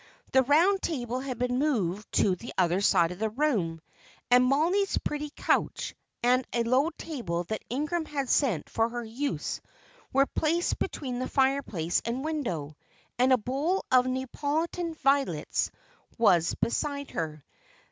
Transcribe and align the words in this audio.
The 0.31 0.41
round 0.41 0.81
table 0.81 1.19
had 1.19 1.37
been 1.37 1.59
moved 1.59 2.11
to 2.13 2.35
the 2.35 2.51
other 2.57 2.81
side 2.81 3.11
of 3.11 3.19
the 3.19 3.29
room, 3.29 3.79
and 4.31 4.43
Mollie's 4.43 4.97
pretty 4.97 5.29
couch, 5.35 5.93
and 6.23 6.43
a 6.51 6.63
low 6.63 6.89
table 6.97 7.43
that 7.49 7.63
Ingram 7.69 8.05
had 8.05 8.27
sent 8.27 8.67
for 8.67 8.89
her 8.89 9.03
use, 9.03 9.61
were 10.11 10.25
placed 10.25 10.79
between 10.79 11.19
the 11.19 11.29
fireplace 11.29 12.01
and 12.03 12.25
window, 12.25 12.77
and 13.19 13.31
a 13.31 13.37
bowl 13.37 13.85
of 13.91 14.07
Neapolitan 14.07 14.95
violets 14.95 15.69
was 16.17 16.55
beside 16.55 17.11
her. 17.11 17.45